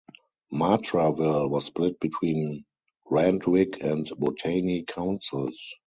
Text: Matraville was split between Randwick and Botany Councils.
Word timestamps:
Matraville 0.51 1.47
was 1.47 1.65
split 1.67 1.99
between 1.99 2.65
Randwick 3.11 3.83
and 3.83 4.09
Botany 4.17 4.81
Councils. 4.81 5.75